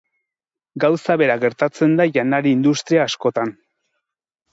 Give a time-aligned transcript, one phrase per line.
[0.83, 3.53] Gauza bera gertatzen da janari industria askotan.